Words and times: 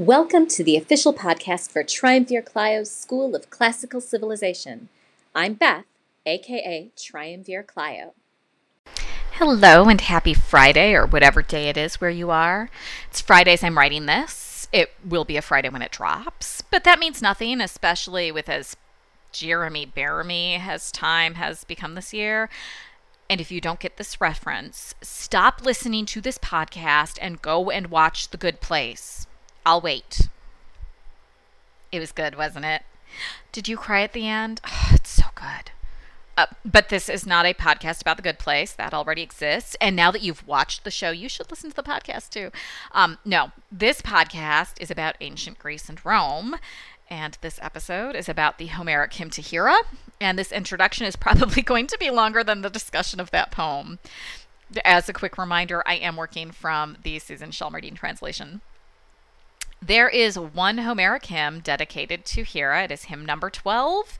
Welcome 0.00 0.46
to 0.46 0.64
the 0.64 0.78
official 0.78 1.12
podcast 1.12 1.70
for 1.70 1.82
Triumvir 1.82 2.40
Clio's 2.40 2.90
School 2.90 3.36
of 3.36 3.50
Classical 3.50 4.00
Civilization. 4.00 4.88
I'm 5.34 5.52
Beth, 5.52 5.84
aka 6.24 6.88
Triumvir 6.96 7.62
Clio. 7.62 8.14
Hello 9.32 9.90
and 9.90 10.00
happy 10.00 10.32
Friday 10.32 10.94
or 10.94 11.04
whatever 11.04 11.42
day 11.42 11.68
it 11.68 11.76
is 11.76 12.00
where 12.00 12.08
you 12.08 12.30
are. 12.30 12.70
It's 13.10 13.20
Fridays 13.20 13.62
I'm 13.62 13.76
writing 13.76 14.06
this. 14.06 14.68
It 14.72 14.90
will 15.06 15.26
be 15.26 15.36
a 15.36 15.42
Friday 15.42 15.68
when 15.68 15.82
it 15.82 15.92
drops, 15.92 16.62
but 16.62 16.84
that 16.84 16.98
means 16.98 17.20
nothing, 17.20 17.60
especially 17.60 18.32
with 18.32 18.48
as 18.48 18.78
Jeremy 19.32 19.84
Bearimy 19.84 20.66
as 20.66 20.90
time 20.90 21.34
has 21.34 21.64
become 21.64 21.94
this 21.94 22.14
year. 22.14 22.48
And 23.28 23.38
if 23.38 23.52
you 23.52 23.60
don't 23.60 23.78
get 23.78 23.98
this 23.98 24.18
reference, 24.18 24.94
stop 25.02 25.62
listening 25.62 26.06
to 26.06 26.22
this 26.22 26.38
podcast 26.38 27.18
and 27.20 27.42
go 27.42 27.68
and 27.68 27.88
watch 27.88 28.30
The 28.30 28.38
Good 28.38 28.62
Place. 28.62 29.26
I'll 29.64 29.80
wait. 29.80 30.28
It 31.92 32.00
was 32.00 32.12
good, 32.12 32.36
wasn't 32.36 32.64
it? 32.64 32.82
Did 33.52 33.68
you 33.68 33.76
cry 33.76 34.02
at 34.02 34.12
the 34.12 34.26
end? 34.26 34.60
Oh, 34.66 34.90
it's 34.92 35.10
so 35.10 35.24
good. 35.34 35.72
Uh, 36.36 36.46
but 36.64 36.88
this 36.88 37.08
is 37.08 37.26
not 37.26 37.44
a 37.44 37.52
podcast 37.52 38.00
about 38.00 38.16
the 38.16 38.22
good 38.22 38.38
place 38.38 38.72
that 38.72 38.94
already 38.94 39.20
exists. 39.20 39.76
And 39.80 39.94
now 39.94 40.10
that 40.10 40.22
you've 40.22 40.46
watched 40.46 40.84
the 40.84 40.90
show, 40.90 41.10
you 41.10 41.28
should 41.28 41.50
listen 41.50 41.68
to 41.68 41.76
the 41.76 41.82
podcast 41.82 42.30
too. 42.30 42.50
Um, 42.92 43.18
no, 43.24 43.52
this 43.70 44.00
podcast 44.00 44.80
is 44.80 44.90
about 44.90 45.16
ancient 45.20 45.58
Greece 45.58 45.88
and 45.88 46.02
Rome. 46.04 46.56
And 47.10 47.36
this 47.40 47.58
episode 47.60 48.14
is 48.14 48.28
about 48.28 48.56
the 48.56 48.68
Homeric 48.68 49.12
hymn 49.12 49.30
to 49.30 49.42
Hera. 49.42 49.76
And 50.20 50.38
this 50.38 50.52
introduction 50.52 51.04
is 51.04 51.16
probably 51.26 51.60
going 51.60 51.88
to 51.88 51.98
be 51.98 52.08
longer 52.08 52.42
than 52.42 52.62
the 52.62 52.70
discussion 52.70 53.20
of 53.20 53.32
that 53.32 53.50
poem. 53.50 53.98
As 54.84 55.08
a 55.08 55.12
quick 55.12 55.36
reminder, 55.36 55.82
I 55.84 55.96
am 55.96 56.16
working 56.16 56.52
from 56.52 56.96
the 57.02 57.18
Susan 57.18 57.50
Shelmerdine 57.50 57.96
translation. 57.96 58.60
There 59.82 60.08
is 60.08 60.38
one 60.38 60.78
Homeric 60.78 61.26
hymn 61.26 61.60
dedicated 61.60 62.26
to 62.26 62.44
Hera. 62.44 62.84
It 62.84 62.90
is 62.90 63.04
hymn 63.04 63.24
number 63.24 63.48
12. 63.48 64.18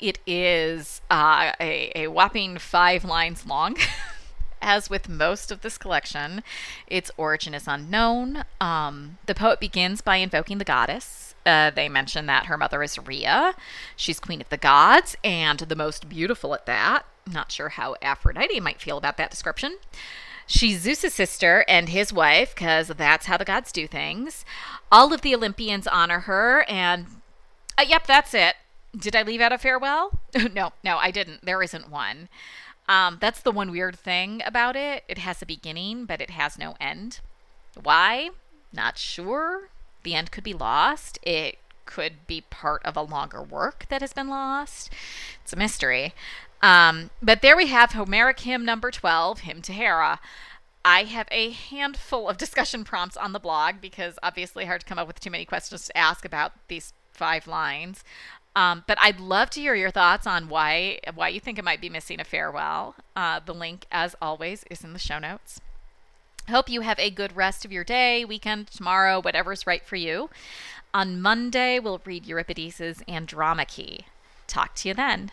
It 0.00 0.18
is 0.26 1.00
uh, 1.10 1.52
a, 1.60 1.92
a 1.94 2.08
whopping 2.08 2.58
five 2.58 3.04
lines 3.04 3.46
long. 3.46 3.76
As 4.62 4.90
with 4.90 5.08
most 5.08 5.52
of 5.52 5.60
this 5.60 5.78
collection, 5.78 6.42
its 6.88 7.10
origin 7.16 7.54
is 7.54 7.68
unknown. 7.68 8.42
Um, 8.60 9.18
the 9.26 9.34
poet 9.34 9.60
begins 9.60 10.00
by 10.00 10.16
invoking 10.16 10.58
the 10.58 10.64
goddess. 10.64 11.36
Uh, 11.44 11.70
they 11.70 11.88
mention 11.88 12.26
that 12.26 12.46
her 12.46 12.58
mother 12.58 12.82
is 12.82 12.98
Rhea. 12.98 13.54
She's 13.94 14.18
queen 14.18 14.40
of 14.40 14.48
the 14.48 14.56
gods 14.56 15.16
and 15.22 15.60
the 15.60 15.76
most 15.76 16.08
beautiful 16.08 16.52
at 16.52 16.66
that. 16.66 17.04
Not 17.30 17.52
sure 17.52 17.68
how 17.68 17.94
Aphrodite 18.02 18.58
might 18.58 18.80
feel 18.80 18.98
about 18.98 19.18
that 19.18 19.30
description. 19.30 19.78
She's 20.46 20.80
Zeus's 20.80 21.14
sister 21.14 21.64
and 21.66 21.88
his 21.88 22.12
wife, 22.12 22.54
because 22.54 22.88
that's 22.88 23.26
how 23.26 23.36
the 23.36 23.44
gods 23.44 23.72
do 23.72 23.86
things. 23.86 24.44
All 24.92 25.12
of 25.12 25.22
the 25.22 25.34
Olympians 25.34 25.86
honor 25.86 26.20
her, 26.20 26.64
and 26.68 27.06
uh, 27.76 27.84
yep, 27.86 28.06
that's 28.06 28.32
it. 28.32 28.54
Did 28.96 29.16
I 29.16 29.22
leave 29.22 29.40
out 29.40 29.52
a 29.52 29.58
farewell? 29.58 30.20
no, 30.54 30.72
no, 30.84 30.96
I 30.98 31.10
didn't. 31.10 31.44
There 31.44 31.62
isn't 31.62 31.90
one. 31.90 32.28
Um, 32.88 33.18
that's 33.20 33.42
the 33.42 33.50
one 33.50 33.70
weird 33.70 33.98
thing 33.98 34.42
about 34.46 34.76
it. 34.76 35.04
It 35.08 35.18
has 35.18 35.42
a 35.42 35.46
beginning, 35.46 36.04
but 36.04 36.20
it 36.20 36.30
has 36.30 36.58
no 36.58 36.76
end. 36.80 37.20
Why? 37.82 38.30
Not 38.72 38.98
sure. 38.98 39.68
The 40.04 40.14
end 40.14 40.30
could 40.30 40.44
be 40.44 40.54
lost. 40.54 41.18
It 41.22 41.58
could 41.84 42.26
be 42.26 42.42
part 42.42 42.84
of 42.84 42.96
a 42.96 43.02
longer 43.02 43.42
work 43.42 43.86
that 43.88 44.00
has 44.00 44.12
been 44.12 44.28
lost. 44.28 44.90
It's 45.42 45.52
a 45.52 45.56
mystery. 45.56 46.14
Um, 46.62 47.10
but 47.22 47.42
there 47.42 47.56
we 47.56 47.66
have 47.68 47.92
Homeric 47.92 48.40
hymn 48.40 48.64
number 48.64 48.90
12, 48.90 49.40
Hymn 49.40 49.62
to 49.62 49.72
Hera. 49.72 50.20
I 50.84 51.04
have 51.04 51.28
a 51.30 51.50
handful 51.50 52.28
of 52.28 52.38
discussion 52.38 52.84
prompts 52.84 53.16
on 53.16 53.32
the 53.32 53.40
blog 53.40 53.76
because 53.80 54.18
obviously 54.22 54.64
hard 54.64 54.80
to 54.80 54.86
come 54.86 54.98
up 54.98 55.06
with 55.06 55.20
too 55.20 55.30
many 55.30 55.44
questions 55.44 55.86
to 55.86 55.96
ask 55.96 56.24
about 56.24 56.52
these 56.68 56.92
five 57.12 57.46
lines. 57.46 58.04
Um, 58.54 58.84
but 58.86 58.96
I'd 59.02 59.20
love 59.20 59.50
to 59.50 59.60
hear 59.60 59.74
your 59.74 59.90
thoughts 59.90 60.26
on 60.26 60.48
why 60.48 61.00
why 61.14 61.28
you 61.28 61.40
think 61.40 61.58
it 61.58 61.64
might 61.64 61.80
be 61.80 61.90
missing 61.90 62.20
a 62.20 62.24
farewell. 62.24 62.94
Uh, 63.14 63.38
the 63.44 63.52
link, 63.52 63.84
as 63.92 64.16
always, 64.22 64.64
is 64.70 64.82
in 64.82 64.94
the 64.94 64.98
show 64.98 65.18
notes. 65.18 65.60
Hope 66.48 66.70
you 66.70 66.80
have 66.80 66.98
a 66.98 67.10
good 67.10 67.36
rest 67.36 67.64
of 67.64 67.72
your 67.72 67.84
day, 67.84 68.24
weekend, 68.24 68.68
tomorrow, 68.68 69.20
whatever's 69.20 69.66
right 69.66 69.84
for 69.84 69.96
you. 69.96 70.30
On 70.94 71.20
Monday, 71.20 71.78
we'll 71.78 72.00
read 72.04 72.24
Euripides' 72.24 73.02
Andromache. 73.06 74.04
Talk 74.46 74.74
to 74.76 74.88
you 74.88 74.94
then. 74.94 75.32